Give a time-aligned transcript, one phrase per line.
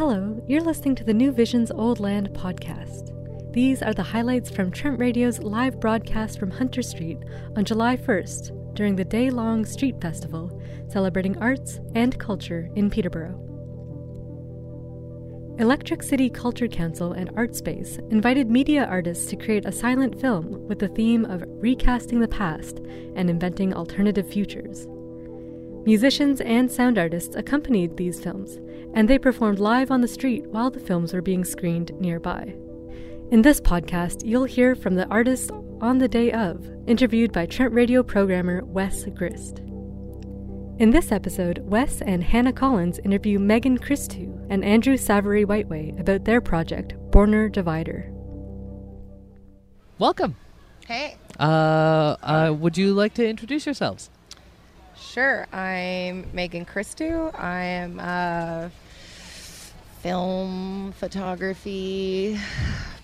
[0.00, 3.12] Hello, you're listening to the New Visions Old Land podcast.
[3.52, 7.18] These are the highlights from Trent Radio's live broadcast from Hunter Street
[7.54, 10.58] on July 1st during the day long street festival
[10.88, 13.38] celebrating arts and culture in Peterborough.
[15.58, 20.78] Electric City Culture Council and Artspace invited media artists to create a silent film with
[20.78, 22.78] the theme of recasting the past
[23.16, 24.86] and inventing alternative futures.
[25.86, 28.58] Musicians and sound artists accompanied these films,
[28.94, 32.54] and they performed live on the street while the films were being screened nearby.
[33.30, 37.72] In this podcast, you'll hear from the artists on the day of, interviewed by Trent
[37.72, 39.60] Radio programmer Wes Grist.
[40.78, 46.24] In this episode, Wes and Hannah Collins interview Megan Christou and Andrew Savory Whiteway about
[46.24, 48.12] their project, Boerner Divider.
[49.98, 50.36] Welcome.
[50.86, 51.16] Hey.
[51.38, 54.10] Uh, uh, would you like to introduce yourselves?
[55.00, 55.46] Sure.
[55.52, 57.34] I'm Megan Christou.
[57.38, 58.70] I am a
[60.02, 62.38] film photography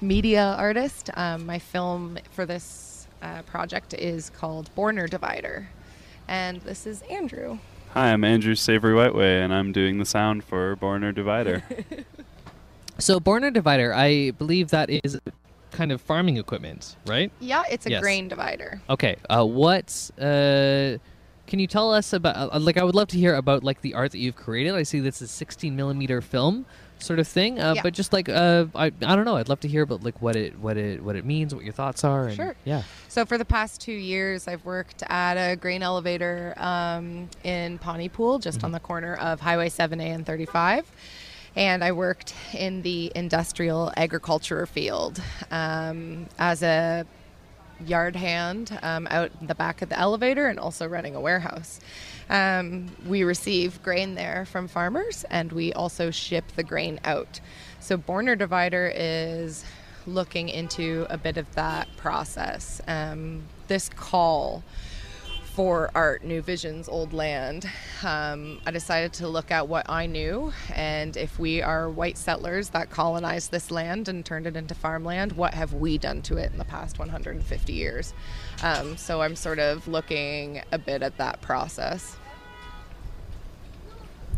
[0.00, 1.10] media artist.
[1.14, 5.68] Um, my film for this uh, project is called Boerner Divider.
[6.28, 7.58] And this is Andrew.
[7.94, 11.62] Hi, I'm Andrew Savory Whiteway, and I'm doing the sound for Boerner Divider.
[12.98, 15.20] So, Boerner Divider, I believe that is
[15.70, 17.30] kind of farming equipment, right?
[17.40, 18.00] Yeah, it's a Yes.
[18.00, 18.80] grain divider.
[18.88, 19.16] Okay.
[19.28, 20.10] Uh, what?
[20.18, 20.96] Uh,
[21.46, 22.52] can you tell us about?
[22.52, 24.74] Uh, like, I would love to hear about like the art that you've created.
[24.74, 26.66] I see this is 16 millimeter film
[26.98, 27.60] sort of thing.
[27.60, 27.82] Uh, Yeah.
[27.82, 29.36] But just like, uh, I, I don't know.
[29.36, 31.72] I'd love to hear about like what it what it what it means, what your
[31.72, 32.26] thoughts are.
[32.26, 32.56] And, Sure.
[32.64, 32.82] Yeah.
[33.08, 38.38] So for the past two years, I've worked at a grain elevator um, in Pontypool,
[38.40, 40.90] just on the corner of Highway 7A and 35.
[41.54, 47.06] And I worked in the industrial agriculture field um, as a
[47.84, 51.80] yard hand um, out in the back of the elevator and also running a warehouse.
[52.28, 57.40] Um, we receive grain there from farmers and we also ship the grain out.
[57.80, 59.64] So, Boerner Divider is
[60.06, 62.80] looking into a bit of that process.
[62.86, 64.62] Um, this call
[65.56, 67.66] for art, New Visions, Old Land,
[68.04, 72.68] um, I decided to look at what I knew and if we are white settlers
[72.70, 76.52] that colonized this land and turned it into farmland, what have we done to it
[76.52, 78.12] in the past 150 years?
[78.62, 82.18] Um, so I'm sort of looking a bit at that process.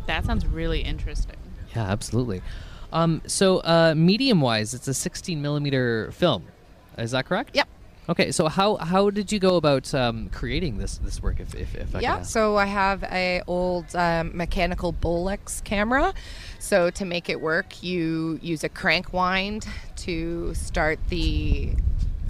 [0.07, 1.37] That sounds really interesting.
[1.75, 2.43] Yeah, absolutely.
[2.93, 6.45] Um, so, uh, medium wise, it's a 16 millimeter film.
[6.97, 7.57] Is that correct?
[7.57, 7.69] Yep.
[8.09, 11.41] Okay, so how how did you go about um, creating this this work?
[11.41, 16.15] If if, if I yeah, so I have a old um, mechanical Bolex camera.
[16.59, 21.75] So to make it work, you use a crank wind to start the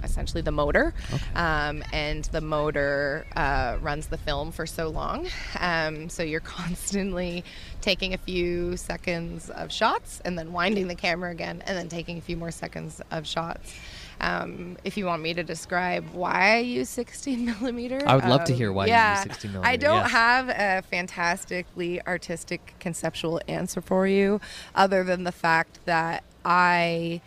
[0.03, 0.93] essentially the motor,
[1.35, 5.27] um, and the motor uh, runs the film for so long.
[5.59, 7.45] Um, so you're constantly
[7.79, 12.17] taking a few seconds of shots and then winding the camera again, and then taking
[12.17, 13.73] a few more seconds of shots.
[14.21, 18.43] Um, if you want me to describe why I use 16 millimeter, I would love
[18.45, 20.11] to um, hear why you use yeah, 16 I don't yes.
[20.11, 24.41] have a fantastically artistic conceptual answer for you,
[24.75, 27.21] other than the fact that I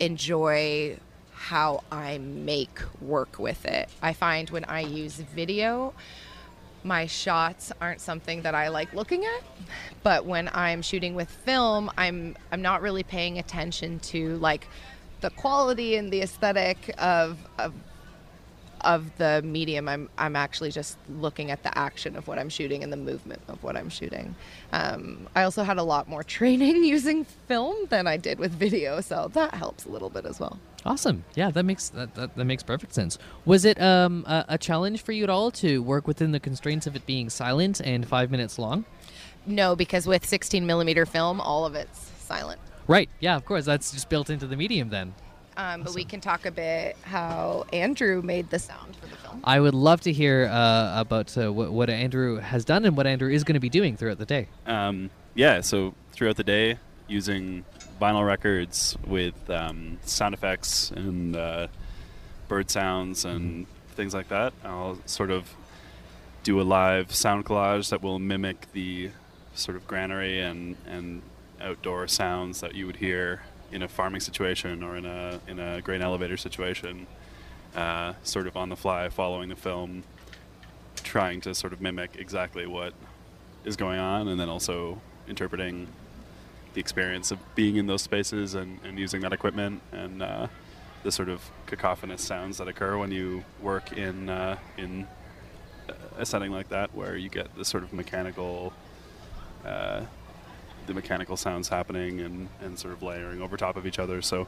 [0.00, 0.98] enjoy
[1.32, 3.88] how I make work with it.
[4.02, 5.94] I find when I use video,
[6.82, 9.42] my shots aren't something that I like looking at,
[10.02, 14.66] but when I'm shooting with film, I'm I'm not really paying attention to like
[15.26, 17.74] the quality and the aesthetic of of
[18.82, 19.88] of the medium.
[19.88, 23.42] I'm I'm actually just looking at the action of what I'm shooting and the movement
[23.48, 24.36] of what I'm shooting.
[24.72, 29.00] Um, I also had a lot more training using film than I did with video,
[29.00, 30.60] so that helps a little bit as well.
[30.84, 31.24] Awesome.
[31.34, 33.18] Yeah, that makes that, that, that makes perfect sense.
[33.44, 36.86] Was it um, a, a challenge for you at all to work within the constraints
[36.86, 38.84] of it being silent and five minutes long?
[39.44, 42.60] No, because with 16 millimeter film, all of it's silent.
[42.88, 43.08] Right.
[43.20, 43.64] Yeah, of course.
[43.64, 45.14] That's just built into the medium then.
[45.56, 49.40] Um, but we can talk a bit how Andrew made the sound for the film.
[49.42, 53.06] I would love to hear uh, about uh, what, what Andrew has done and what
[53.06, 54.48] Andrew is going to be doing throughout the day.
[54.66, 56.78] um, yeah, so throughout the day,
[57.08, 57.64] using
[58.00, 61.66] vinyl records with um, sound effects and uh,
[62.48, 65.54] bird sounds and things like that, I'll sort of
[66.42, 69.10] do a live sound collage that will mimic the
[69.54, 71.22] sort of granary and, and
[71.60, 73.42] outdoor sounds that you would hear
[73.72, 77.06] in a farming situation or in a in a grain elevator situation,
[77.74, 80.02] uh, sort of on the fly, following the film,
[81.02, 82.92] trying to sort of mimic exactly what
[83.64, 85.88] is going on, and then also interpreting
[86.74, 90.46] the experience of being in those spaces and, and using that equipment and uh,
[91.02, 95.06] the sort of cacophonous sounds that occur when you work in uh, in
[96.18, 98.72] a setting like that, where you get this sort of mechanical
[99.64, 100.02] uh,
[100.86, 104.22] the mechanical sounds happening and, and sort of layering over top of each other.
[104.22, 104.46] So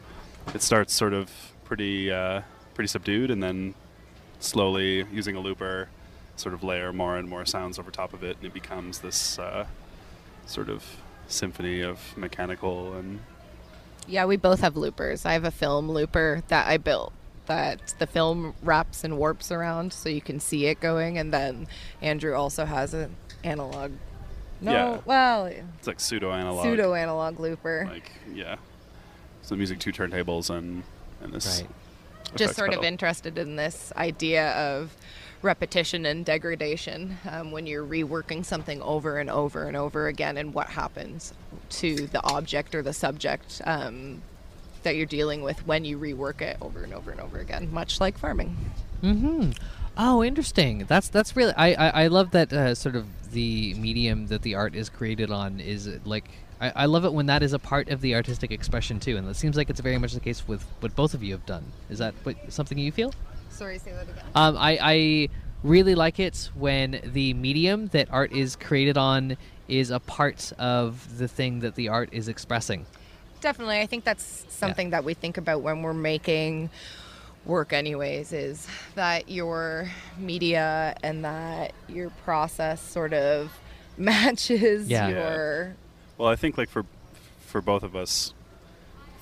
[0.54, 1.30] it starts sort of
[1.64, 2.42] pretty uh,
[2.74, 3.74] pretty subdued, and then
[4.40, 5.88] slowly using a looper,
[6.36, 9.38] sort of layer more and more sounds over top of it, and it becomes this
[9.38, 9.66] uh,
[10.46, 10.84] sort of
[11.26, 13.20] symphony of mechanical and
[14.06, 15.26] Yeah, we both have loopers.
[15.26, 17.12] I have a film looper that I built
[17.48, 21.66] that the film wraps and warps around so you can see it going, and then
[22.00, 23.90] Andrew also has an analog.
[24.60, 25.00] No, Yeah.
[25.04, 26.64] well, it's like pseudo analog.
[26.64, 27.86] pseudo analog looper.
[27.90, 28.56] Like yeah.
[29.42, 30.82] So I'm using two turntables and
[31.22, 31.60] and this.
[31.62, 31.70] Right.
[32.36, 34.94] Just effects sort of interested in this idea of
[35.40, 40.52] repetition and degradation um, when you're reworking something over and over and over again, and
[40.52, 41.32] what happens
[41.70, 44.20] to the object or the subject um,
[44.82, 48.00] that you're dealing with when you rework it over and over and over again, much
[48.00, 48.56] like farming.
[49.00, 49.50] Hmm.
[49.96, 50.84] Oh, interesting.
[50.86, 51.52] That's that's really.
[51.56, 55.30] I I, I love that uh, sort of the medium that the art is created
[55.30, 56.30] on is uh, like.
[56.60, 59.28] I, I love it when that is a part of the artistic expression too, and
[59.28, 61.64] it seems like it's very much the case with what both of you have done.
[61.88, 63.14] Is that what, something you feel?
[63.50, 64.24] Sorry, say that again.
[64.34, 65.28] Um, I, I
[65.62, 69.36] really like it when the medium that art is created on
[69.68, 72.86] is a part of the thing that the art is expressing.
[73.40, 73.80] Definitely.
[73.80, 76.70] I think that's something that we think about when we're making
[77.44, 83.52] work anyways is that your media and that your process sort of
[83.96, 85.08] matches Yeah.
[85.08, 85.76] your
[86.18, 86.84] Well, I think like for
[87.40, 88.34] for both of us,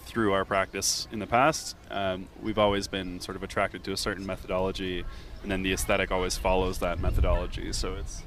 [0.05, 3.97] through our practice in the past, um, we've always been sort of attracted to a
[3.97, 5.05] certain methodology,
[5.43, 7.73] and then the aesthetic always follows that methodology.
[7.73, 8.23] So it's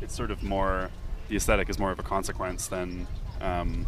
[0.00, 0.90] it's sort of more
[1.28, 3.06] the aesthetic is more of a consequence than
[3.40, 3.86] um,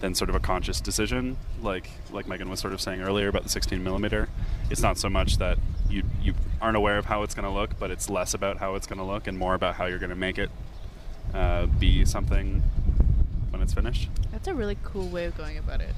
[0.00, 1.36] than sort of a conscious decision.
[1.62, 4.28] Like like Megan was sort of saying earlier about the 16 millimeter.
[4.70, 5.58] It's not so much that
[5.88, 8.74] you you aren't aware of how it's going to look, but it's less about how
[8.74, 10.50] it's going to look and more about how you're going to make it
[11.34, 12.62] uh, be something
[13.50, 14.08] when it's finished.
[14.32, 15.94] That's a really cool way of going about it.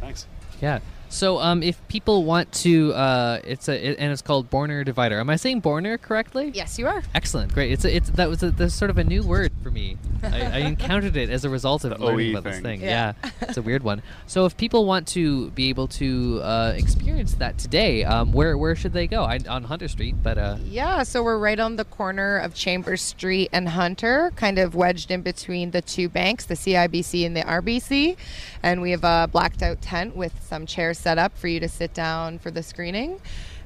[0.00, 0.26] Thanks.
[0.60, 0.80] Yeah.
[1.10, 5.18] So, um, if people want to, uh, it's a it, and it's called Boerner Divider.
[5.18, 6.52] Am I saying Boerner correctly?
[6.54, 7.02] Yes, you are.
[7.14, 7.72] Excellent, great.
[7.72, 9.98] It's a, it's that was a, that's sort of a new word for me.
[10.22, 12.80] I, I encountered it as a result of The learning OE about this thing.
[12.80, 12.80] thing.
[12.82, 13.14] Yeah.
[13.24, 14.02] Yeah, it's a weird one.
[14.28, 18.76] So if people want to be able to uh, experience that today, um, where where
[18.76, 19.24] should they go?
[19.24, 23.02] I, on Hunter Street, but uh, Yeah, so we're right on the corner of Chambers
[23.02, 27.42] Street and Hunter, kind of wedged in between the two banks, the CIBC and the
[27.42, 28.16] RBC.
[28.62, 31.68] And we have a blacked out tent with some chairs set up for you to
[31.68, 33.20] sit down for the screening.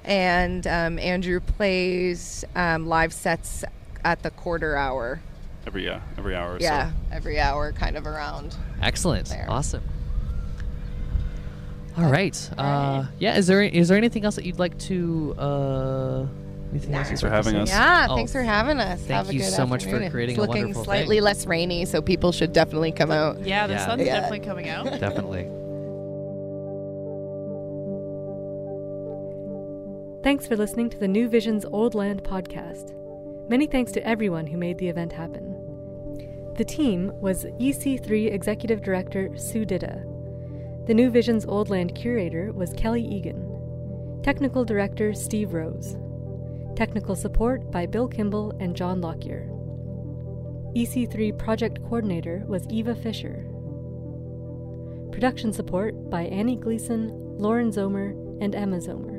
[0.04, 3.64] And um, Andrew plays um, live sets
[4.04, 5.20] at the quarter hour.
[5.66, 6.96] Every yeah, every hour yeah, so.
[7.12, 8.54] every hour, kind of around.
[8.82, 9.46] excellent, There.
[9.48, 9.82] awesome.
[11.96, 12.50] All right.
[12.58, 13.36] Uh, yeah.
[13.36, 15.34] Is there is there anything else that you'd like to?
[15.38, 16.26] Uh,
[16.70, 16.98] anything Nah.
[16.98, 17.68] you'd Thanks for having us.
[17.70, 18.98] Yeah, Oh, thanks for having us.
[18.98, 20.10] thank Have a you good so much for afternoon.
[20.10, 21.24] creating it's a looking wonderful slightly thing.
[21.24, 23.46] less rainy, so people should definitely come out.
[23.46, 23.86] Yeah, the Yeah.
[23.86, 24.20] sun's Yeah.
[24.20, 24.84] definitely coming out.
[25.00, 25.46] Definitely.
[30.24, 32.94] Thanks for listening to the New Visions Old Land podcast.
[33.50, 36.54] Many thanks to everyone who made the event happen.
[36.56, 40.86] The team was EC3 Executive Director Su Ditta.
[40.86, 44.20] The New Visions Old Land Curator was Kelly Egan.
[44.22, 45.98] Technical Director Steve Rose.
[46.74, 49.46] Technical support by Bill Kimball and John Lockyer.
[50.74, 53.46] EC3 Project Coordinator was Eva Fisher.
[55.12, 59.13] Production support by Annie Gleason, Lauren Zomer, and Emma Zomer.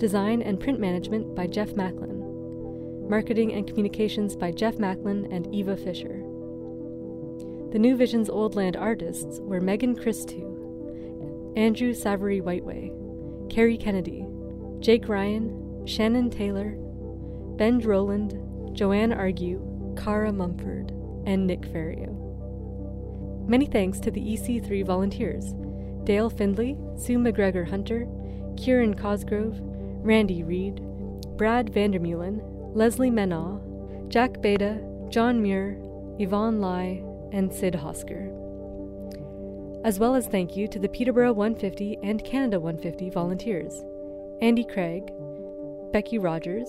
[0.00, 3.06] Design and print management by Jeff Macklin.
[3.10, 6.22] Marketing and communications by Jeff Macklin and Eva Fisher.
[7.72, 12.90] The New Visions Old Land artists were Megan Christou, Andrew Savory Whiteway,
[13.50, 14.24] Carrie Kennedy,
[14.78, 16.76] Jake Ryan, Shannon Taylor,
[17.58, 19.60] Ben Droland, Joanne Argue,
[20.02, 20.92] Cara Mumford,
[21.26, 22.16] and Nick Ferrio.
[23.46, 25.52] Many thanks to the EC3 volunteers
[26.04, 28.08] Dale Findley, Sue McGregor Hunter,
[28.56, 29.60] Kieran Cosgrove,
[30.02, 30.80] Randy Reed,
[31.36, 32.40] Brad Vandermeulen,
[32.74, 33.58] Leslie Menaw,
[34.08, 35.78] Jack Beta, John Muir,
[36.18, 37.02] Yvonne Lai,
[37.32, 38.30] and Sid Hosker.
[39.84, 43.84] As well as thank you to the Peterborough 150 and Canada 150 volunteers
[44.40, 45.12] Andy Craig,
[45.92, 46.68] Becky Rogers,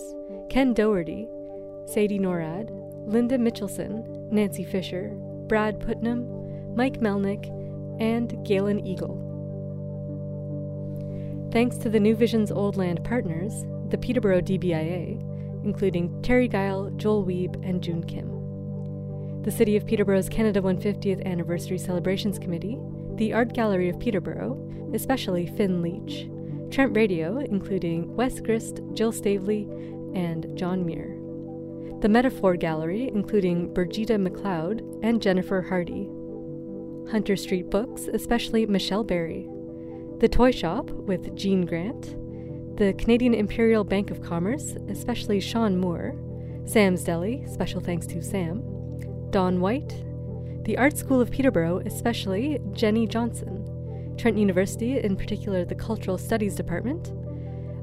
[0.49, 1.27] Ken Doherty,
[1.85, 2.69] Sadie Norad,
[3.05, 5.11] Linda Mitchelson, Nancy Fisher,
[5.47, 7.49] Brad Putnam, Mike Melnick,
[8.01, 9.30] and Galen Eagle.
[11.51, 15.19] Thanks to the New Visions Old Land partners, the Peterborough DBIA,
[15.65, 19.41] including Terry Guiel, Joel Weeb, and June Kim.
[19.43, 22.79] The City of Peterborough's Canada 150th Anniversary Celebrations Committee,
[23.15, 26.29] the Art Gallery of Peterborough, especially Finn Leach,
[26.73, 29.67] Trent Radio, including Wes Grist, Jill Stavely,
[30.15, 31.17] and John Muir.
[31.99, 36.09] The Metaphor Gallery, including Birgitta MacLeod and Jennifer Hardy.
[37.11, 39.49] Hunter Street Books, especially Michelle Berry.
[40.21, 42.15] The Toy Shop with Jean Grant.
[42.77, 46.13] The Canadian Imperial Bank of Commerce, especially Sean Moore.
[46.65, 48.61] Sam's Deli, special thanks to Sam.
[49.31, 50.05] Don White.
[50.63, 54.15] The Art School of Peterborough, especially Jenny Johnson.
[54.15, 57.11] Trent University, in particular the Cultural Studies Department.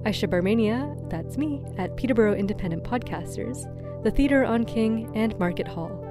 [0.05, 3.65] Aisha Barmania, that's me, at Peterborough Independent Podcasters,
[4.05, 6.08] the Theatre on King, and Market Hall.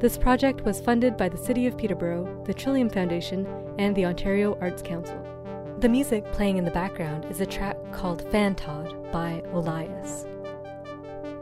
[0.00, 3.46] This project was funded by the City of Peterborough, the Trillium Foundation,
[3.78, 5.22] and the Ontario Arts Council.
[5.80, 10.24] The music playing in the background is a track called Fantod by Olias.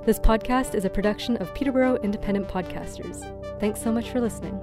[0.05, 3.23] This podcast is a production of Peterborough Independent Podcasters.
[3.61, 4.61] Thanks so much for listening.